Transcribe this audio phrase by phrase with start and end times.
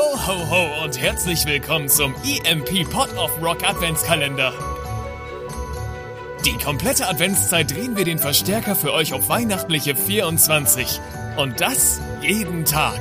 [0.00, 4.54] Ho, ho, ho und herzlich willkommen zum EMP Pot of Rock Adventskalender.
[6.46, 10.98] Die komplette Adventszeit drehen wir den Verstärker für euch auf weihnachtliche 24.
[11.36, 12.98] Und das jeden Tag.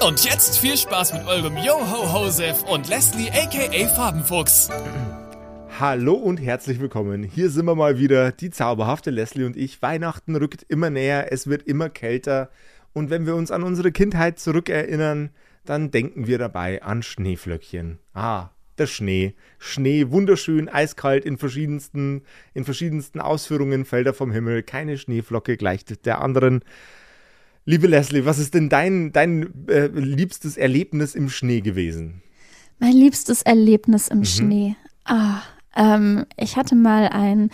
[0.00, 4.70] Und jetzt viel Spaß mit eurem Yo-Ho-Hosef und Leslie aka Farbenfuchs.
[5.78, 7.22] Hallo und herzlich willkommen.
[7.22, 9.82] Hier sind wir mal wieder, die zauberhafte Leslie und ich.
[9.82, 12.48] Weihnachten rückt immer näher, es wird immer kälter.
[12.94, 15.28] Und wenn wir uns an unsere Kindheit zurückerinnern,
[15.68, 17.98] dann denken wir dabei an Schneeflöckchen.
[18.14, 19.34] Ah, der Schnee.
[19.58, 22.22] Schnee, wunderschön, eiskalt in verschiedensten,
[22.54, 24.62] in verschiedensten Ausführungen, Felder vom Himmel.
[24.62, 26.60] Keine Schneeflocke gleicht der anderen.
[27.64, 32.22] Liebe Leslie, was ist denn dein, dein äh, liebstes Erlebnis im Schnee gewesen?
[32.78, 34.24] Mein liebstes Erlebnis im mhm.
[34.24, 34.76] Schnee.
[35.04, 35.42] Ah,
[35.74, 37.50] ähm, ich hatte mal ein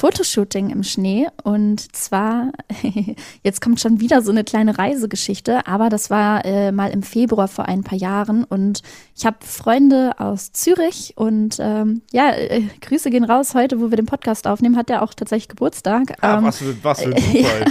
[0.00, 2.52] Fotoshooting im Schnee und zwar,
[3.42, 7.48] jetzt kommt schon wieder so eine kleine Reisegeschichte, aber das war äh, mal im Februar
[7.48, 8.80] vor ein paar Jahren und
[9.14, 13.54] ich habe Freunde aus Zürich und ähm, ja, äh, Grüße gehen raus.
[13.54, 16.14] Heute, wo wir den Podcast aufnehmen, hat er auch tatsächlich Geburtstag.
[16.22, 17.64] Ah, ähm, was für, was für ein Zufall.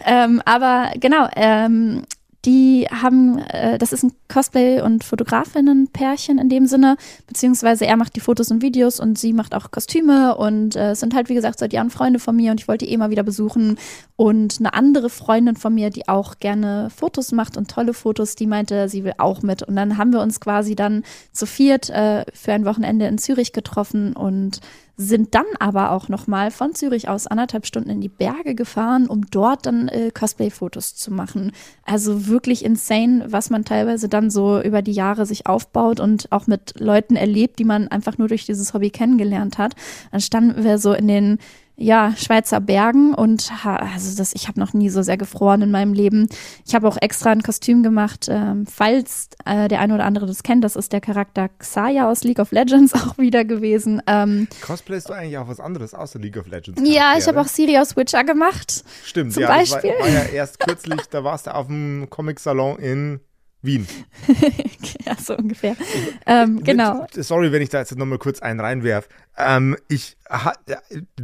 [0.00, 2.02] Ja, ähm, aber genau, ähm,
[2.48, 6.96] die haben, äh, das ist ein Cosplay- und Fotografinnen-Pärchen in dem Sinne,
[7.26, 11.14] beziehungsweise er macht die Fotos und Videos und sie macht auch Kostüme und äh, sind
[11.14, 13.22] halt, wie gesagt, seit Jahren Freunde von mir und ich wollte die eh mal wieder
[13.22, 13.78] besuchen.
[14.16, 18.46] Und eine andere Freundin von mir, die auch gerne Fotos macht und tolle Fotos, die
[18.46, 19.62] meinte, sie will auch mit.
[19.62, 23.52] Und dann haben wir uns quasi dann zu viert äh, für ein Wochenende in Zürich
[23.52, 24.60] getroffen und
[25.00, 29.26] sind dann aber auch nochmal von Zürich aus anderthalb Stunden in die Berge gefahren, um
[29.30, 31.52] dort dann äh, Cosplay-Fotos zu machen.
[31.84, 36.48] Also wirklich insane, was man teilweise dann so über die Jahre sich aufbaut und auch
[36.48, 39.76] mit Leuten erlebt, die man einfach nur durch dieses Hobby kennengelernt hat.
[40.10, 41.38] Dann standen wir so in den
[41.80, 45.92] ja, Schweizer Bergen und also das, ich habe noch nie so sehr gefroren in meinem
[45.92, 46.28] Leben.
[46.66, 50.42] Ich habe auch extra ein Kostüm gemacht, ähm, falls äh, der eine oder andere das
[50.42, 50.64] kennt.
[50.64, 54.02] Das ist der Charakter Xayah aus League of Legends auch wieder gewesen.
[54.08, 56.82] Ähm, Cosplayst du eigentlich auch was anderes außer League of Legends?
[56.84, 58.84] Ja, ich habe auch Siri aus Witcher gemacht.
[59.04, 59.90] Stimmt, zum ja, Beispiel.
[59.90, 63.20] War, war ja erst kürzlich, da warst du auf dem Comic-Salon in
[63.60, 63.86] Wien.
[65.04, 65.76] ja, so ungefähr.
[66.26, 67.06] Ähm, genau.
[67.12, 69.08] Sorry, wenn ich da jetzt nochmal kurz einen reinwerf.
[69.36, 70.16] Ähm, ich,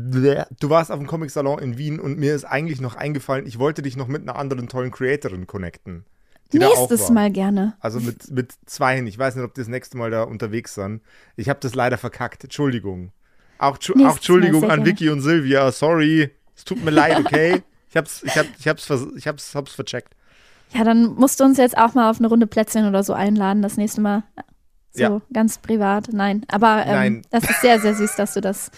[0.03, 3.83] du warst auf dem Comic-Salon in Wien und mir ist eigentlich noch eingefallen, ich wollte
[3.83, 6.05] dich noch mit einer anderen tollen Creatorin connecten.
[6.53, 7.77] Nächstes Mal gerne.
[7.81, 9.07] Also mit, mit zweien.
[9.07, 11.03] Ich weiß nicht, ob das nächste Mal da unterwegs sind.
[11.37, 12.45] Ich habe das leider verkackt.
[12.45, 13.13] Entschuldigung.
[13.59, 15.71] Auch, auch Entschuldigung an Vicky und Silvia.
[15.73, 16.31] Sorry.
[16.57, 17.63] Es tut mir leid, okay?
[17.91, 20.17] Ich hab's, ich hab, ich hab's, ich hab's, hab's vercheckt.
[20.75, 23.63] Ja, dann musst du uns jetzt auch mal auf eine Runde Plätzchen oder so einladen,
[23.63, 24.25] das nächste Mal.
[24.93, 25.21] So, ja.
[25.33, 26.09] ganz privat.
[26.13, 27.23] Nein, aber ähm, Nein.
[27.31, 28.71] das ist sehr, sehr süß, dass du das.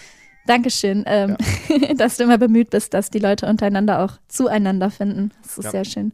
[0.47, 1.37] Dankeschön, ähm,
[1.69, 1.95] ja.
[1.95, 5.33] dass du immer bemüht bist, dass die Leute untereinander auch zueinander finden.
[5.43, 5.71] Das ist ja.
[5.73, 6.13] sehr schön.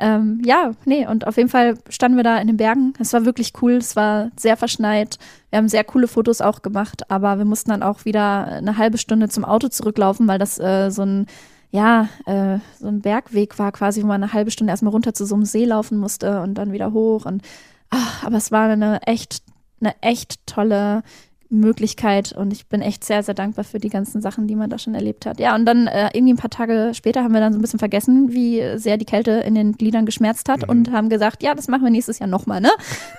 [0.00, 2.92] Ähm, ja, nee, und auf jeden Fall standen wir da in den Bergen.
[2.98, 5.16] Es war wirklich cool, es war sehr verschneit.
[5.50, 8.98] Wir haben sehr coole Fotos auch gemacht, aber wir mussten dann auch wieder eine halbe
[8.98, 11.26] Stunde zum Auto zurücklaufen, weil das äh, so ein
[11.72, 15.24] ja, äh, so ein Bergweg war quasi, wo man eine halbe Stunde erstmal runter zu
[15.24, 17.24] so einem See laufen musste und dann wieder hoch.
[17.24, 17.42] Und
[17.88, 19.42] ach, aber es war eine echt,
[19.80, 21.02] eine echt tolle
[21.48, 24.78] Möglichkeit und ich bin echt sehr, sehr dankbar für die ganzen Sachen, die man da
[24.78, 25.40] schon erlebt hat.
[25.40, 27.78] Ja, und dann äh, irgendwie ein paar Tage später haben wir dann so ein bisschen
[27.78, 30.68] vergessen, wie sehr die Kälte in den Gliedern geschmerzt hat mhm.
[30.68, 32.70] und haben gesagt, ja, das machen wir nächstes Jahr nochmal, ne?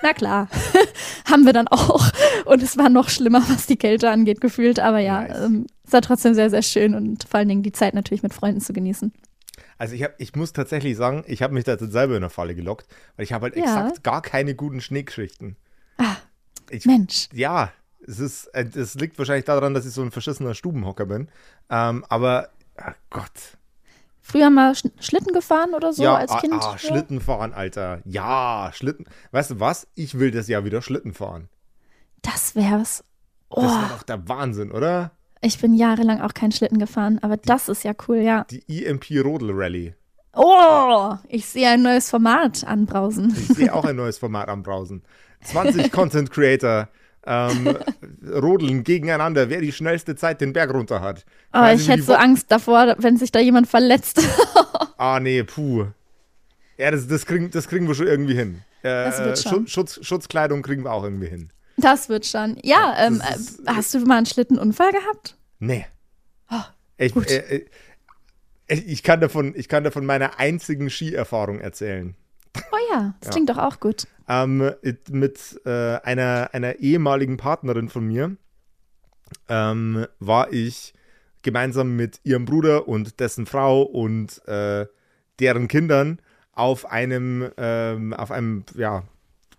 [0.02, 0.48] Na klar,
[1.30, 2.08] haben wir dann auch.
[2.44, 4.80] Und es war noch schlimmer, was die Kälte angeht, gefühlt.
[4.80, 5.44] Aber ja, nice.
[5.44, 8.34] ähm, es war trotzdem sehr, sehr schön und vor allen Dingen die Zeit natürlich mit
[8.34, 9.12] Freunden zu genießen.
[9.78, 12.54] Also ich, hab, ich muss tatsächlich sagen, ich habe mich da selber in der Falle
[12.54, 12.86] gelockt,
[13.16, 13.64] weil ich habe halt ja.
[13.64, 15.56] exakt gar keine guten Schneegeschichten.
[15.98, 16.16] Ah,
[16.70, 17.28] ich, Mensch.
[17.32, 17.70] Ja,
[18.06, 21.28] es, ist, äh, es liegt wahrscheinlich daran, dass ich so ein verschissener Stubenhocker bin.
[21.70, 23.58] Ähm, aber, ach Gott.
[24.22, 26.54] Früher mal Sch Schlitten gefahren oder so ja, als Kind?
[26.54, 28.00] Ah, Schlitten fahren, Alter.
[28.04, 29.04] Ja, Schlitten.
[29.32, 29.86] Weißt du was?
[29.94, 31.48] Ich will das Jahr wieder Schlitten fahren.
[32.22, 33.04] Das wär's.
[33.50, 33.60] Oh.
[33.60, 35.10] Das wäre doch der Wahnsinn, oder?
[35.44, 38.46] Ich bin jahrelang auch kein Schlitten gefahren, aber die, das ist ja cool, ja.
[38.50, 39.94] Die EMP Rodel Rally.
[40.34, 43.36] Oh, ich sehe ein neues Format anbrausen.
[43.36, 45.02] Ich sehe auch ein neues Format anbrausen.
[45.44, 46.88] 20 Content Creator
[47.26, 47.76] ähm,
[48.32, 51.24] rodeln gegeneinander, wer die schnellste Zeit den Berg runter hat.
[51.52, 54.20] Oh, ich hätte so Angst davor, wenn sich da jemand verletzt.
[54.96, 55.86] ah, nee, puh.
[56.78, 58.62] Ja, das, das, kriegen, das kriegen wir schon irgendwie hin.
[58.82, 59.66] Äh, das wird schon.
[59.66, 61.50] Schutz, Schutzkleidung kriegen wir auch irgendwie hin.
[61.76, 62.56] Das wird schon.
[62.62, 65.36] Ja, ähm, ist, hast du mal einen Schlittenunfall gehabt?
[65.66, 65.86] Nee.
[66.50, 66.60] Oh,
[66.96, 67.64] ich, äh,
[68.66, 72.14] äh, ich, kann davon, ich kann davon meiner einzigen Skierfahrung erzählen.
[72.70, 73.32] Oh ja, das ja.
[73.32, 74.06] klingt doch auch gut.
[74.28, 74.72] Ähm,
[75.10, 78.36] mit äh, einer, einer ehemaligen Partnerin von mir
[79.48, 80.94] ähm, war ich
[81.42, 84.86] gemeinsam mit ihrem Bruder und dessen Frau und äh,
[85.40, 86.20] deren Kindern
[86.52, 89.02] auf einem, ähm, auf einem, ja,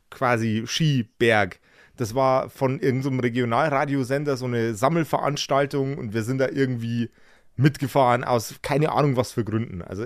[0.09, 1.59] quasi Skiberg.
[1.97, 7.09] Das war von irgendeinem Regionalradiosender so eine Sammelveranstaltung und wir sind da irgendwie
[7.57, 9.81] mitgefahren aus keine Ahnung was für Gründen.
[9.81, 10.05] Also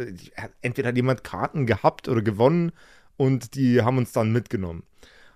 [0.62, 2.71] entweder hat jemand Karten gehabt oder gewonnen
[3.18, 4.83] und die haben uns dann mitgenommen.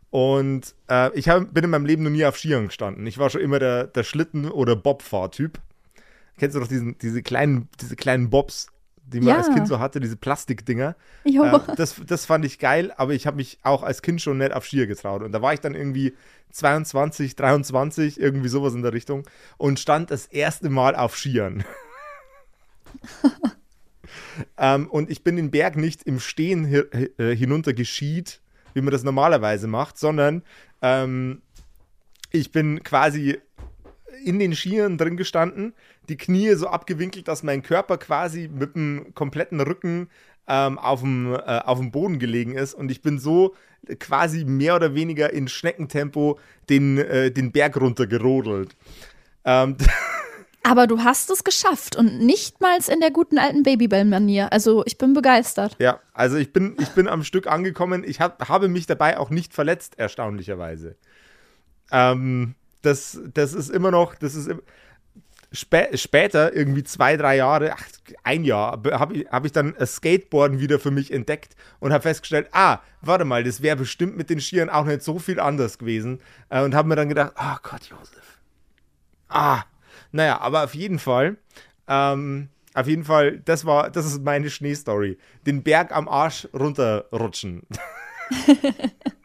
[0.09, 3.07] Und äh, ich hab, bin in meinem Leben noch nie auf Skiern gestanden.
[3.07, 5.59] Ich war schon immer der, der Schlitten- oder Bobfahrtyp.
[6.37, 8.67] Kennst du doch diesen, diese, kleinen, diese kleinen Bobs,
[9.05, 9.37] die man ja.
[9.37, 10.95] als Kind so hatte, diese Plastikdinger?
[11.23, 14.53] Äh, das, das fand ich geil, aber ich habe mich auch als Kind schon nicht
[14.53, 15.21] auf Skier getraut.
[15.21, 16.13] Und da war ich dann irgendwie
[16.51, 19.23] 22, 23, irgendwie sowas in der Richtung
[19.57, 21.63] und stand das erste Mal auf Skiern.
[24.57, 28.41] ähm, und ich bin den Berg nicht im Stehen äh, hinunter geschied,
[28.73, 30.43] wie man das normalerweise macht, sondern
[30.81, 31.41] ähm,
[32.31, 33.39] ich bin quasi
[34.25, 35.73] in den Skiern drin gestanden,
[36.09, 40.09] die Knie so abgewinkelt, dass mein Körper quasi mit dem kompletten Rücken
[40.47, 43.55] ähm, auf, dem, äh, auf dem Boden gelegen ist und ich bin so
[43.99, 46.39] quasi mehr oder weniger in Schneckentempo
[46.69, 48.75] den, äh, den Berg runter gerodelt.
[49.45, 49.77] Ähm,
[50.65, 54.53] Aber du hast es geschafft und nicht mal in der guten alten Babybell-Manier.
[54.53, 55.75] Also ich bin begeistert.
[55.79, 58.05] Ja, also ich bin, ich bin am Stück angekommen.
[58.05, 60.95] Ich hab, habe mich dabei auch nicht verletzt, erstaunlicherweise.
[61.91, 64.49] Ähm, das, das ist immer noch, das ist
[65.51, 67.85] spä später, irgendwie zwei, drei Jahre, ach,
[68.23, 72.49] ein Jahr, habe ich, hab ich dann Skateboarden wieder für mich entdeckt und habe festgestellt,
[72.51, 76.19] ah, warte mal, das wäre bestimmt mit den Skiern auch nicht so viel anders gewesen.
[76.49, 78.39] Äh, und habe mir dann gedacht, oh Gott, Josef.
[79.29, 79.63] Ah,
[80.11, 81.37] naja, aber auf jeden Fall,
[81.87, 85.17] ähm, auf jeden Fall, das war, das ist meine Schneestory.
[85.45, 87.63] Den Berg am Arsch runterrutschen.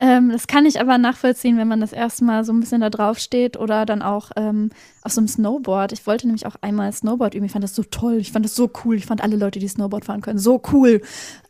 [0.00, 2.90] ähm, das kann ich aber nachvollziehen, wenn man das erste Mal so ein bisschen da
[2.90, 4.70] drauf steht oder dann auch ähm,
[5.02, 5.92] auf so einem Snowboard.
[5.92, 7.46] Ich wollte nämlich auch einmal Snowboard üben.
[7.46, 8.16] Ich fand das so toll.
[8.16, 8.96] Ich fand das so cool.
[8.96, 11.00] Ich fand alle Leute, die Snowboard fahren können, so cool.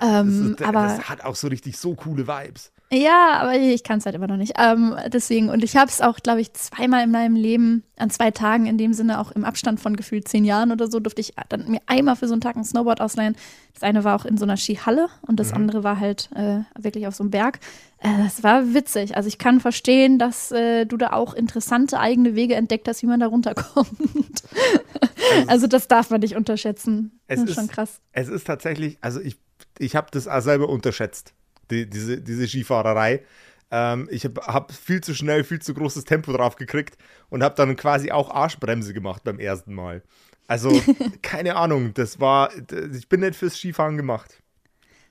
[0.00, 2.72] Ähm, das, ist, aber das hat auch so richtig so coole Vibes.
[2.92, 4.54] Ja, aber ich kann es halt immer noch nicht.
[4.58, 8.30] Ähm, deswegen, und ich habe es auch, glaube ich, zweimal in meinem Leben, an zwei
[8.30, 11.32] Tagen in dem Sinne, auch im Abstand von gefühlt zehn Jahren oder so, durfte ich
[11.48, 13.34] dann mir einmal für so einen Tag ein Snowboard ausleihen.
[13.74, 15.56] Das eine war auch in so einer Skihalle und das mhm.
[15.56, 17.58] andere war halt äh, wirklich auf so einem Berg.
[17.98, 19.16] Äh, das war witzig.
[19.16, 23.06] Also ich kann verstehen, dass äh, du da auch interessante eigene Wege entdeckt hast, wie
[23.06, 23.98] man da runterkommt.
[24.00, 27.18] also, also das darf man nicht unterschätzen.
[27.26, 28.00] Es das ist schon krass.
[28.12, 29.40] Es ist tatsächlich, also ich,
[29.78, 31.34] ich habe das selber unterschätzt
[31.70, 33.22] die, diese, diese Skifahrerei.
[33.70, 36.96] Ähm, ich habe hab viel zu schnell, viel zu großes Tempo drauf gekriegt
[37.28, 40.02] und habe dann quasi auch Arschbremse gemacht beim ersten Mal.
[40.46, 40.80] Also,
[41.22, 42.50] keine Ahnung, das war,
[42.92, 44.42] ich bin nicht fürs Skifahren gemacht.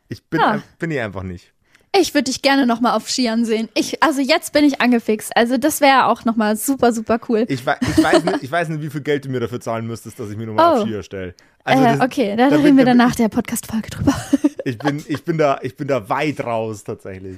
[0.07, 0.61] Ich bin, ja.
[0.79, 1.54] bin ich einfach nicht.
[1.99, 3.69] Ich würde dich gerne noch mal auf Skiern sehen.
[3.73, 5.35] Ich, also jetzt bin ich angefixt.
[5.35, 7.45] Also das wäre auch noch mal super, super cool.
[7.47, 10.19] Ich, ich, weiß nicht, ich weiß nicht, wie viel Geld du mir dafür zahlen müsstest,
[10.19, 10.81] dass ich mir noch mal oh.
[10.81, 11.35] auf Skier stelle.
[11.63, 14.13] Also äh, okay, da, da reden wir dann nach der Podcast-Folge drüber.
[14.67, 17.37] Ich bin, ich, bin da, ich bin da weit raus, tatsächlich.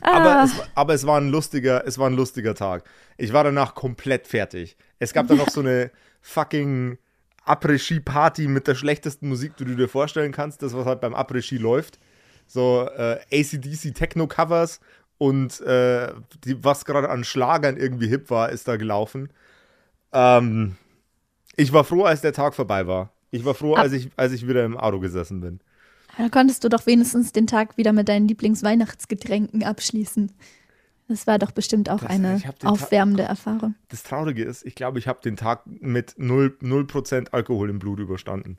[0.00, 0.12] ah.
[0.12, 2.84] aber, es, aber es war ein lustiger, es war ein lustiger Tag.
[3.16, 4.76] Ich war danach komplett fertig.
[5.00, 5.90] Es gab dann noch so eine
[6.20, 6.98] fucking
[7.44, 10.62] Après-Ski-Party mit der schlechtesten Musik, die du dir vorstellen kannst.
[10.62, 11.98] Das, was halt beim Après-Ski läuft
[12.46, 14.80] so äh, ACDC Techno-Covers
[15.18, 16.12] und äh,
[16.44, 19.30] die, was gerade an Schlagern irgendwie hip war, ist da gelaufen.
[20.12, 20.76] Ähm,
[21.56, 23.12] ich war froh, als der Tag vorbei war.
[23.30, 25.60] Ich war froh, als ich, als ich wieder im Auto gesessen bin.
[26.16, 30.32] Da konntest du doch wenigstens den Tag wieder mit deinen Lieblingsweihnachtsgetränken abschließen.
[31.08, 33.74] Das war doch bestimmt auch das, eine aufwärmende Ta Erfahrung.
[33.88, 36.86] Das Traurige ist, ich glaube, ich habe den Tag mit 0%, 0
[37.30, 38.58] Alkohol im Blut überstanden.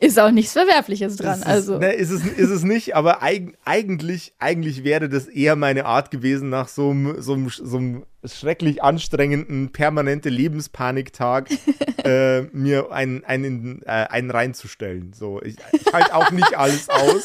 [0.00, 1.40] Ist auch nichts Verwerfliches dran.
[1.40, 1.78] Ist, also.
[1.78, 6.10] Ne, ist, es, ist es nicht, aber eig, eigentlich, eigentlich wäre das eher meine Art
[6.10, 11.48] gewesen, nach so einem, schrecklich anstrengenden, permanente Lebenspaniktag
[12.04, 15.12] äh, mir einen, einen, äh, einen reinzustellen.
[15.12, 17.22] So, ich, ich halte auch nicht alles aus.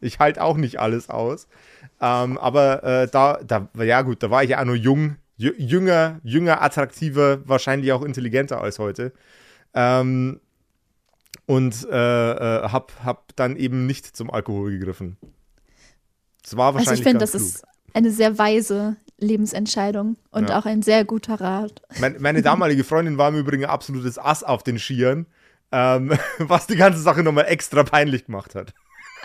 [0.00, 1.46] Ich halte auch nicht alles aus.
[2.00, 6.20] Ähm, aber äh, da, da, ja gut, da war ich ja auch nur jung, jünger,
[6.22, 9.12] jünger, attraktiver, wahrscheinlich auch intelligenter als heute.
[9.74, 10.40] Ähm,
[11.50, 15.16] und äh, äh, hab, hab dann eben nicht zum Alkohol gegriffen.
[16.44, 16.90] Das war wahrscheinlich.
[16.90, 17.42] Also ich finde, das klug.
[17.42, 20.60] ist eine sehr weise Lebensentscheidung und ja.
[20.60, 21.82] auch ein sehr guter Rat.
[21.98, 25.26] Meine, meine damalige Freundin war im Übrigen ein absolutes Ass auf den Skiern,
[25.72, 28.72] ähm, was die ganze Sache nochmal extra peinlich gemacht hat.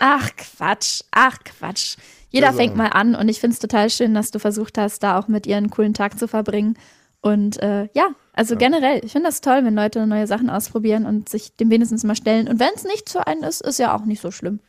[0.00, 1.96] Ach Quatsch, ach Quatsch.
[2.30, 2.58] Jeder also.
[2.58, 5.28] fängt mal an und ich finde es total schön, dass du versucht hast, da auch
[5.28, 6.76] mit ihr einen coolen Tag zu verbringen.
[7.26, 8.58] Und äh, ja, also ja.
[8.58, 12.14] generell, ich finde das toll, wenn Leute neue Sachen ausprobieren und sich dem wenigstens mal
[12.14, 12.46] stellen.
[12.46, 14.60] Und wenn es nicht für einen ist, ist ja auch nicht so schlimm.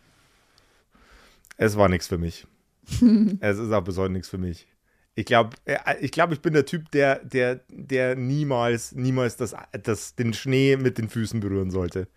[1.57, 2.47] Es war nichts für mich.
[3.41, 4.67] es ist auch bis heute nichts für mich.
[5.13, 9.55] Ich glaube, äh, ich, glaub, ich bin der Typ, der, der, der niemals, niemals das,
[9.83, 12.07] das, den Schnee mit den Füßen berühren sollte.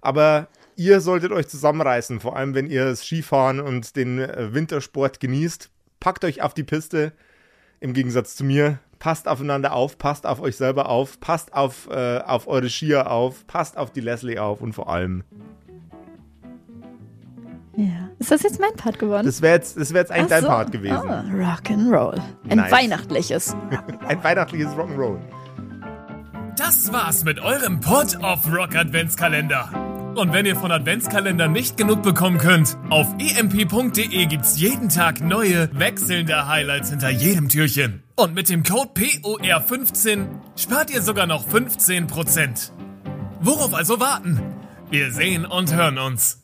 [0.00, 5.18] Aber ihr solltet euch zusammenreißen, vor allem wenn ihr das Skifahren und den äh, Wintersport
[5.18, 5.68] genießt.
[5.98, 7.12] Packt euch auf die Piste,
[7.80, 8.78] im Gegensatz zu mir.
[9.04, 13.46] Passt aufeinander auf, passt auf euch selber auf, passt auf, äh, auf eure Skier auf,
[13.46, 15.24] passt auf die Leslie auf und vor allem
[17.76, 18.08] ja.
[18.18, 19.26] Ist das jetzt mein Part geworden?
[19.26, 20.48] Das wäre jetzt, wär jetzt eigentlich Ach dein so.
[20.48, 21.02] Part gewesen.
[21.04, 22.18] Oh, Rock'n'Roll.
[22.48, 22.72] Ein nice.
[22.72, 23.54] weihnachtliches.
[24.08, 25.18] Ein weihnachtliches Rock'n'Roll.
[26.56, 30.14] Das war's mit eurem Pot of Rock Adventskalender.
[30.16, 35.68] Und wenn ihr von Adventskalendern nicht genug bekommen könnt, auf emp.de gibt's jeden Tag neue,
[35.78, 38.03] wechselnde Highlights hinter jedem Türchen.
[38.16, 42.70] Und mit dem Code POR15 spart ihr sogar noch 15%.
[43.40, 44.40] Worauf also warten?
[44.88, 46.43] Wir sehen und hören uns.